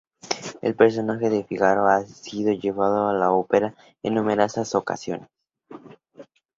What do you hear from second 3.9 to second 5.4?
en numerosas ocasiones.